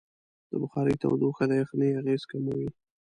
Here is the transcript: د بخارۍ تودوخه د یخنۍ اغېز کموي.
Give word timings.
د 0.49 0.51
بخارۍ 0.61 0.95
تودوخه 1.01 1.43
د 1.47 1.51
یخنۍ 1.61 1.89
اغېز 1.99 2.21
کموي. 2.31 2.69